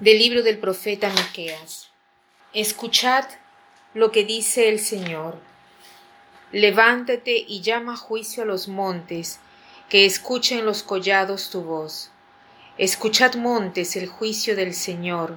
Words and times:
Del 0.00 0.18
libro 0.18 0.42
del 0.42 0.56
profeta 0.56 1.10
Miqueas. 1.10 1.90
Escuchad 2.54 3.26
lo 3.92 4.10
que 4.10 4.24
dice 4.24 4.70
el 4.70 4.78
Señor. 4.78 5.38
Levántate 6.52 7.44
y 7.46 7.60
llama 7.60 7.98
juicio 7.98 8.44
a 8.44 8.46
los 8.46 8.66
montes, 8.66 9.40
que 9.90 10.06
escuchen 10.06 10.64
los 10.64 10.82
collados 10.82 11.50
tu 11.50 11.60
voz. 11.60 12.12
Escuchad 12.78 13.34
montes 13.34 13.94
el 13.94 14.08
juicio 14.08 14.56
del 14.56 14.72
Señor, 14.72 15.36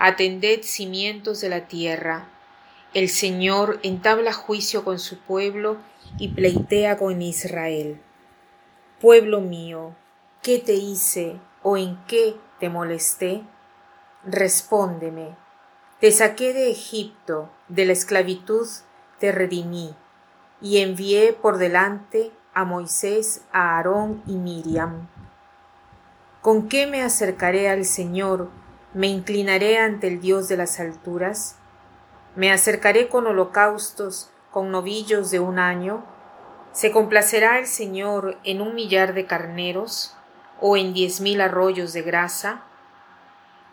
atended 0.00 0.64
cimientos 0.64 1.40
de 1.40 1.50
la 1.50 1.68
tierra. 1.68 2.28
El 2.94 3.08
Señor 3.08 3.78
entabla 3.84 4.32
juicio 4.32 4.82
con 4.82 4.98
su 4.98 5.18
pueblo 5.18 5.76
y 6.18 6.26
pleitea 6.30 6.98
con 6.98 7.22
Israel. 7.22 8.00
Pueblo 9.00 9.40
mío, 9.40 9.94
¿qué 10.42 10.58
te 10.58 10.74
hice 10.74 11.36
o 11.62 11.76
en 11.76 12.04
qué 12.08 12.34
te 12.58 12.68
molesté? 12.68 13.44
Respóndeme. 14.24 15.36
Te 15.98 16.12
saqué 16.12 16.52
de 16.52 16.70
Egipto, 16.70 17.50
de 17.66 17.86
la 17.86 17.92
esclavitud 17.92 18.68
te 19.18 19.32
redimí, 19.32 19.96
y 20.60 20.78
envié 20.78 21.32
por 21.32 21.58
delante 21.58 22.30
a 22.54 22.64
Moisés, 22.64 23.42
a 23.52 23.76
Aarón 23.76 24.22
y 24.26 24.36
Miriam. 24.36 25.08
¿Con 26.40 26.68
qué 26.68 26.86
me 26.86 27.02
acercaré 27.02 27.68
al 27.68 27.84
Señor? 27.84 28.50
¿Me 28.94 29.08
inclinaré 29.08 29.78
ante 29.78 30.06
el 30.06 30.20
Dios 30.20 30.48
de 30.48 30.56
las 30.56 30.78
alturas? 30.78 31.56
¿Me 32.36 32.52
acercaré 32.52 33.08
con 33.08 33.26
holocaustos, 33.26 34.30
con 34.52 34.70
novillos 34.70 35.32
de 35.32 35.40
un 35.40 35.58
año? 35.58 36.04
¿Se 36.70 36.92
complacerá 36.92 37.58
el 37.58 37.66
Señor 37.66 38.38
en 38.44 38.60
un 38.60 38.76
millar 38.76 39.14
de 39.14 39.26
carneros 39.26 40.16
o 40.60 40.76
en 40.76 40.92
diez 40.92 41.20
mil 41.20 41.40
arroyos 41.40 41.92
de 41.92 42.02
grasa? 42.02 42.64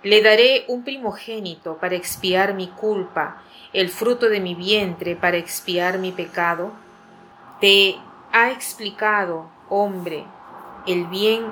Le 0.02 0.22
daré 0.22 0.64
un 0.70 0.84
primogénito 0.84 1.78
para 1.78 1.96
expiar 1.96 2.54
mi 2.54 2.68
culpa, 2.70 3.42
el 3.74 3.90
fruto 3.90 4.30
de 4.30 4.40
mi 4.40 4.56
vientre 4.56 5.18
para 5.18 5.36
expiar 5.36 5.98
mi 5.98 6.14
pecado. 6.14 6.72
Te 7.60 7.98
ha 8.32 8.52
explicado, 8.52 9.50
hombre, 9.68 10.24
el 10.88 11.06
bien, 11.08 11.52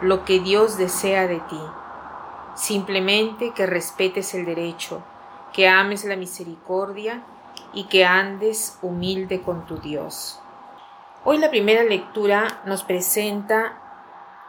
lo 0.00 0.24
que 0.24 0.40
Dios 0.40 0.78
desea 0.78 1.26
de 1.26 1.40
ti. 1.40 1.60
Simplemente 2.54 3.52
que 3.52 3.66
respetes 3.66 4.32
el 4.32 4.46
derecho, 4.46 5.02
que 5.52 5.68
ames 5.68 6.06
la 6.06 6.16
misericordia 6.16 7.22
y 7.74 7.84
que 7.84 8.06
andes 8.06 8.78
humilde 8.80 9.42
con 9.42 9.66
tu 9.66 9.76
Dios. 9.76 10.40
Hoy 11.22 11.36
la 11.36 11.50
primera 11.50 11.84
lectura 11.84 12.62
nos 12.64 12.82
presenta 12.82 13.78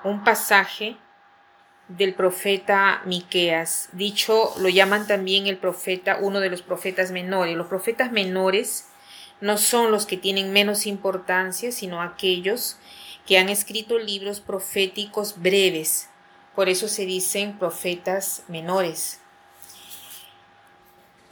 un 0.05 0.23
pasaje 0.23 0.97
del 1.87 2.13
profeta 2.13 3.01
Miqueas. 3.05 3.89
Dicho, 3.91 4.53
lo 4.59 4.69
llaman 4.69 5.07
también 5.07 5.47
el 5.47 5.57
profeta, 5.57 6.17
uno 6.21 6.39
de 6.39 6.49
los 6.49 6.61
profetas 6.61 7.11
menores. 7.11 7.55
Los 7.55 7.67
profetas 7.67 8.11
menores 8.11 8.87
no 9.41 9.57
son 9.57 9.91
los 9.91 10.05
que 10.05 10.17
tienen 10.17 10.53
menos 10.53 10.87
importancia, 10.87 11.71
sino 11.71 12.01
aquellos 12.01 12.77
que 13.25 13.37
han 13.37 13.49
escrito 13.49 13.99
libros 13.99 14.39
proféticos 14.39 15.41
breves. 15.41 16.09
Por 16.55 16.69
eso 16.69 16.87
se 16.87 17.05
dicen 17.05 17.57
profetas 17.59 18.43
menores. 18.47 19.19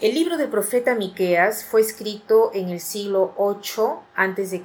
El 0.02 0.16
libro 0.16 0.36
del 0.36 0.50
profeta 0.50 0.96
Miqueas 0.96 1.64
fue 1.64 1.80
escrito 1.80 2.52
en 2.54 2.70
el 2.70 2.82
siglo 2.82 3.34
8 3.38 4.04
a.C. 4.16 4.62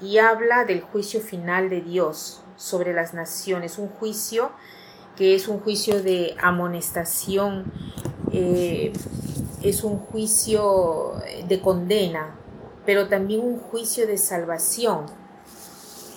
y 0.00 0.18
habla 0.18 0.64
del 0.64 0.82
juicio 0.82 1.20
final 1.20 1.68
de 1.68 1.80
Dios 1.80 2.44
sobre 2.56 2.92
las 2.92 3.12
naciones, 3.12 3.78
un 3.78 3.88
juicio 3.88 4.52
que 5.16 5.34
es 5.34 5.48
un 5.48 5.60
juicio 5.60 6.02
de 6.02 6.36
amonestación, 6.40 7.72
eh, 8.32 8.92
es 9.62 9.84
un 9.84 9.98
juicio 9.98 11.14
de 11.46 11.60
condena, 11.60 12.36
pero 12.86 13.08
también 13.08 13.40
un 13.40 13.58
juicio 13.58 14.06
de 14.06 14.18
salvación. 14.18 15.06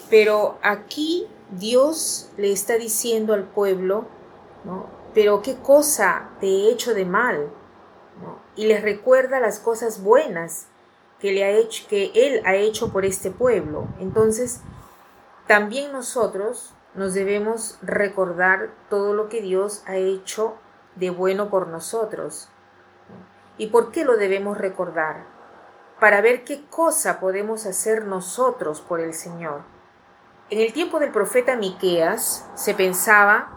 Pero 0.10 0.58
aquí 0.62 1.28
Dios 1.52 2.30
le 2.38 2.52
está 2.52 2.78
diciendo 2.78 3.34
al 3.34 3.44
pueblo, 3.44 4.06
¿no? 4.64 4.88
pero 5.14 5.42
qué 5.42 5.56
cosa 5.56 6.30
te 6.40 6.48
he 6.48 6.72
hecho 6.72 6.94
de 6.94 7.06
mal, 7.06 7.50
y 8.56 8.68
les 8.68 8.82
recuerda 8.82 9.40
las 9.40 9.60
cosas 9.60 10.02
buenas 10.02 10.68
que, 11.20 11.32
le 11.32 11.44
ha 11.44 11.52
hecho, 11.52 11.86
que 11.90 12.12
Él 12.16 12.42
ha 12.46 12.56
hecho 12.56 12.92
por 12.92 13.06
este 13.06 13.32
pueblo. 13.32 13.88
Entonces, 14.00 14.62
también 15.48 15.92
nosotros 15.92 16.75
nos 16.96 17.14
debemos 17.14 17.78
recordar 17.82 18.70
todo 18.90 19.14
lo 19.14 19.30
que 19.30 19.42
Dios 19.42 19.84
ha 19.86 19.98
hecho 19.98 20.56
de 20.96 21.10
bueno 21.10 21.50
por 21.50 21.68
nosotros. 21.68 22.50
¿Y 23.58 23.68
por 23.68 23.92
qué 23.92 24.06
lo 24.06 24.18
debemos 24.18 24.58
recordar? 24.58 25.26
Para 26.00 26.22
ver 26.22 26.44
qué 26.44 26.66
cosa 26.70 27.20
podemos 27.20 27.66
hacer 27.66 28.06
nosotros 28.06 28.82
por 28.82 29.00
el 29.00 29.14
Señor. 29.14 29.62
En 30.50 30.60
el 30.60 30.74
tiempo 30.74 31.00
del 31.00 31.12
profeta 31.12 31.56
Miqueas 31.56 32.46
se 32.56 32.74
pensaba 32.74 33.56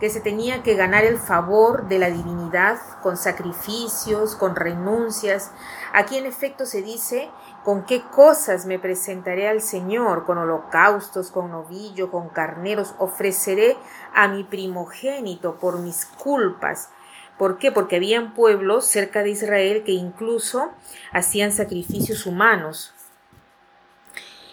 que 0.00 0.08
se 0.08 0.20
tenía 0.20 0.62
que 0.62 0.74
ganar 0.74 1.04
el 1.04 1.18
favor 1.18 1.86
de 1.88 1.98
la 1.98 2.10
divinidad 2.10 2.78
con 3.02 3.16
sacrificios, 3.16 4.34
con 4.34 4.56
renuncias. 4.56 5.52
Aquí 5.92 6.16
en 6.16 6.24
efecto 6.24 6.64
se 6.64 6.80
dice 6.80 7.30
con 7.64 7.84
qué 7.84 8.02
cosas 8.02 8.66
me 8.66 8.78
presentaré 8.78 9.48
al 9.48 9.60
Señor, 9.60 10.24
con 10.24 10.38
holocaustos, 10.38 11.30
con 11.30 11.50
novillo, 11.50 12.10
con 12.10 12.28
carneros, 12.28 12.94
ofreceré 12.98 13.76
a 14.14 14.28
mi 14.28 14.44
primogénito 14.44 15.56
por 15.56 15.78
mis 15.78 16.06
culpas. 16.06 16.90
¿Por 17.38 17.58
qué? 17.58 17.72
Porque 17.72 17.96
habían 17.96 18.34
pueblos 18.34 18.86
cerca 18.86 19.22
de 19.22 19.30
Israel 19.30 19.82
que 19.84 19.92
incluso 19.92 20.70
hacían 21.12 21.52
sacrificios 21.52 22.26
humanos. 22.26 22.92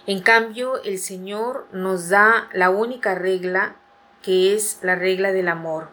En 0.06 0.22
cambio, 0.22 0.81
el 0.84 1.00
Señor 1.00 1.68
nos 1.74 2.09
da 2.09 2.47
la 2.53 2.69
única 2.69 3.13
regla 3.13 3.75
que 4.22 4.56
es 4.56 4.79
la 4.81 4.95
regla 4.95 5.31
del 5.31 5.50
amor, 5.50 5.89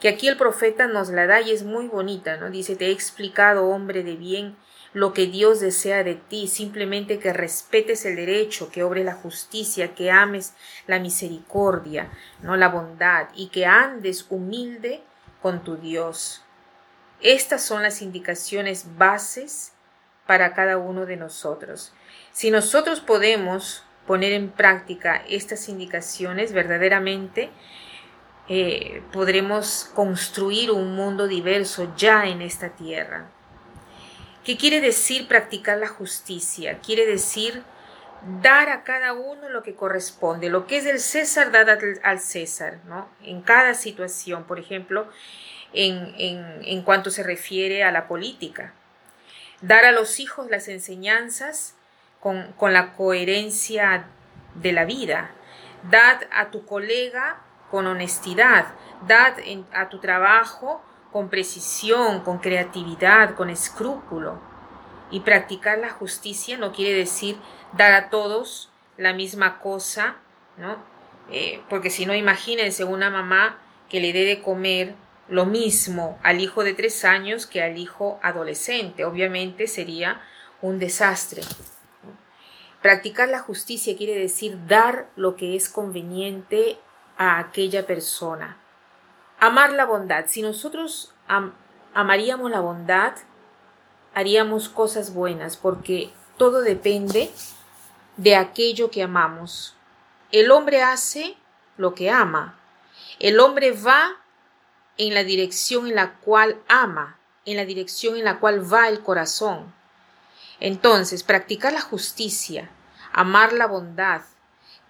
que 0.00 0.08
aquí 0.08 0.28
el 0.28 0.36
profeta 0.36 0.86
nos 0.86 1.10
la 1.10 1.26
da 1.26 1.40
y 1.40 1.50
es 1.50 1.64
muy 1.64 1.88
bonita, 1.88 2.36
¿no? 2.36 2.50
Dice, 2.50 2.76
te 2.76 2.86
he 2.86 2.90
explicado, 2.92 3.68
hombre 3.68 4.04
de 4.04 4.14
bien, 4.14 4.56
lo 4.98 5.12
que 5.12 5.26
Dios 5.26 5.60
desea 5.60 6.02
de 6.02 6.16
ti, 6.16 6.48
simplemente 6.48 7.20
que 7.20 7.32
respetes 7.32 8.04
el 8.04 8.16
derecho, 8.16 8.70
que 8.72 8.82
obres 8.82 9.04
la 9.04 9.14
justicia, 9.14 9.94
que 9.94 10.10
ames 10.10 10.54
la 10.88 10.98
misericordia, 10.98 12.10
no 12.42 12.56
la 12.56 12.68
bondad, 12.68 13.28
y 13.36 13.48
que 13.48 13.64
andes 13.64 14.26
humilde 14.28 15.00
con 15.40 15.62
tu 15.62 15.76
Dios. 15.76 16.42
Estas 17.20 17.64
son 17.64 17.84
las 17.84 18.02
indicaciones 18.02 18.96
bases 18.96 19.72
para 20.26 20.52
cada 20.52 20.78
uno 20.78 21.06
de 21.06 21.16
nosotros. 21.16 21.92
Si 22.32 22.50
nosotros 22.50 22.98
podemos 22.98 23.84
poner 24.04 24.32
en 24.32 24.50
práctica 24.50 25.22
estas 25.28 25.68
indicaciones, 25.68 26.52
verdaderamente 26.52 27.50
eh, 28.48 29.02
podremos 29.12 29.92
construir 29.94 30.72
un 30.72 30.96
mundo 30.96 31.28
diverso 31.28 31.94
ya 31.96 32.26
en 32.26 32.42
esta 32.42 32.70
tierra. 32.70 33.30
¿Qué 34.48 34.56
quiere 34.56 34.80
decir 34.80 35.28
practicar 35.28 35.76
la 35.76 35.88
justicia? 35.88 36.78
Quiere 36.78 37.04
decir 37.04 37.62
dar 38.40 38.70
a 38.70 38.82
cada 38.82 39.12
uno 39.12 39.50
lo 39.50 39.62
que 39.62 39.74
corresponde. 39.74 40.48
Lo 40.48 40.66
que 40.66 40.78
es 40.78 40.84
del 40.84 41.00
César, 41.00 41.52
dar 41.52 41.68
al, 42.02 42.18
César, 42.18 42.78
¿no? 42.86 43.10
En 43.22 43.42
cada 43.42 43.74
situación, 43.74 44.44
por 44.44 44.58
ejemplo, 44.58 45.06
en, 45.74 46.14
en, 46.16 46.62
en 46.64 46.80
cuanto 46.80 47.10
se 47.10 47.22
refiere 47.22 47.84
a 47.84 47.92
la 47.92 48.08
política. 48.08 48.72
Dar 49.60 49.84
a 49.84 49.92
los 49.92 50.18
hijos 50.18 50.48
las 50.48 50.68
enseñanzas 50.68 51.74
con, 52.18 52.54
la 52.58 52.94
coherencia 52.94 54.06
de 54.54 54.72
la 54.72 54.86
vida. 54.86 55.30
Dad 55.90 56.22
a 56.32 56.50
tu 56.50 56.64
colega 56.64 57.42
con 57.70 57.86
honestidad, 57.86 58.68
dad 59.06 59.34
a 59.74 59.90
tu 59.90 59.98
trabajo 59.98 60.82
con 61.12 61.28
precisión, 61.28 62.20
con 62.20 62.38
creatividad, 62.38 63.34
con 63.34 63.50
escrúpulo. 63.50 64.40
Y 65.10 65.20
practicar 65.20 65.78
la 65.78 65.90
justicia 65.90 66.58
no 66.58 66.72
quiere 66.72 66.96
decir 66.96 67.36
dar 67.72 67.92
a 67.92 68.10
todos 68.10 68.70
la 68.96 69.12
misma 69.12 69.60
cosa, 69.60 70.16
¿no? 70.56 70.76
Eh, 71.30 71.62
porque 71.68 71.90
si 71.90 72.06
no, 72.06 72.14
imagínense 72.14 72.84
una 72.84 73.10
mamá 73.10 73.58
que 73.88 74.00
le 74.00 74.12
dé 74.12 74.24
de 74.24 74.42
comer 74.42 74.94
lo 75.28 75.44
mismo 75.44 76.18
al 76.22 76.40
hijo 76.40 76.64
de 76.64 76.74
tres 76.74 77.04
años 77.04 77.46
que 77.46 77.62
al 77.62 77.78
hijo 77.78 78.18
adolescente. 78.22 79.04
Obviamente 79.04 79.66
sería 79.66 80.22
un 80.60 80.78
desastre. 80.78 81.42
Practicar 82.82 83.28
la 83.28 83.40
justicia 83.40 83.96
quiere 83.96 84.14
decir 84.14 84.58
dar 84.66 85.10
lo 85.16 85.36
que 85.36 85.56
es 85.56 85.68
conveniente 85.68 86.78
a 87.16 87.38
aquella 87.38 87.86
persona. 87.86 88.56
Amar 89.40 89.72
la 89.72 89.84
bondad. 89.84 90.26
Si 90.26 90.42
nosotros 90.42 91.12
amaríamos 91.94 92.50
la 92.50 92.60
bondad, 92.60 93.14
haríamos 94.14 94.68
cosas 94.68 95.14
buenas, 95.14 95.56
porque 95.56 96.10
todo 96.36 96.62
depende 96.62 97.30
de 98.16 98.36
aquello 98.36 98.90
que 98.90 99.02
amamos. 99.02 99.76
El 100.32 100.50
hombre 100.50 100.82
hace 100.82 101.36
lo 101.76 101.94
que 101.94 102.10
ama. 102.10 102.58
El 103.20 103.38
hombre 103.40 103.72
va 103.72 104.16
en 104.96 105.14
la 105.14 105.24
dirección 105.24 105.86
en 105.86 105.94
la 105.94 106.14
cual 106.14 106.60
ama, 106.68 107.18
en 107.44 107.56
la 107.56 107.64
dirección 107.64 108.16
en 108.16 108.24
la 108.24 108.40
cual 108.40 108.70
va 108.72 108.88
el 108.88 109.00
corazón. 109.00 109.72
Entonces, 110.60 111.22
practicar 111.22 111.72
la 111.72 111.80
justicia, 111.80 112.68
amar 113.12 113.52
la 113.52 113.66
bondad, 113.66 114.22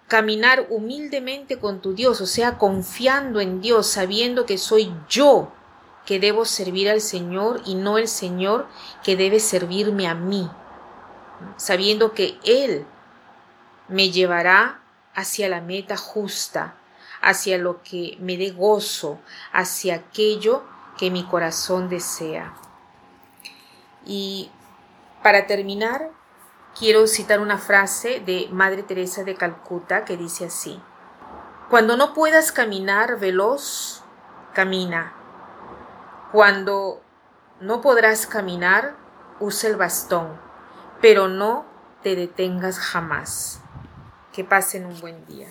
caminar 0.09 0.65
humildemente 0.69 1.59
con 1.59 1.81
tu 1.81 1.93
Dios, 1.93 2.19
o 2.19 2.25
sea, 2.25 2.57
confiando 2.57 3.39
en 3.39 3.61
Dios, 3.61 3.87
sabiendo 3.87 4.45
que 4.45 4.57
soy 4.57 4.91
yo 5.07 5.53
que 6.05 6.19
debo 6.19 6.45
servir 6.45 6.89
al 6.89 6.99
Señor 6.99 7.61
y 7.65 7.75
no 7.75 7.99
el 7.99 8.07
Señor 8.07 8.67
que 9.03 9.15
debe 9.15 9.39
servirme 9.39 10.07
a 10.07 10.15
mí, 10.15 10.49
sabiendo 11.57 12.13
que 12.13 12.39
Él 12.43 12.87
me 13.87 14.09
llevará 14.09 14.81
hacia 15.13 15.47
la 15.47 15.61
meta 15.61 15.95
justa, 15.95 16.75
hacia 17.21 17.59
lo 17.59 17.83
que 17.83 18.17
me 18.19 18.35
dé 18.35 18.49
gozo, 18.49 19.19
hacia 19.53 19.95
aquello 19.95 20.63
que 20.97 21.11
mi 21.11 21.23
corazón 21.23 21.87
desea. 21.87 22.55
Y 24.07 24.49
para 25.21 25.45
terminar, 25.45 26.09
quiero 26.79 27.07
citar 27.07 27.41
una 27.41 27.57
frase 27.57 28.21
de 28.21 28.47
Madre 28.51 28.83
Teresa 28.83 29.25
de 29.25 29.35
Calcuta 29.35 30.05
que 30.05 30.15
dice 30.15 30.45
así, 30.45 30.81
Cuando 31.69 31.97
no 31.97 32.13
puedas 32.13 32.53
caminar 32.53 33.19
veloz, 33.19 34.01
camina. 34.53 35.13
Cuando 36.31 37.01
no 37.59 37.81
podrás 37.81 38.25
caminar, 38.25 38.95
usa 39.41 39.69
el 39.69 39.75
bastón, 39.75 40.39
pero 41.01 41.27
no 41.27 41.65
te 42.01 42.15
detengas 42.15 42.79
jamás. 42.79 43.61
Que 44.31 44.45
pasen 44.45 44.85
un 44.85 44.99
buen 45.01 45.25
día. 45.25 45.49